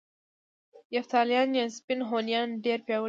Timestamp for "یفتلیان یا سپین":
0.95-1.99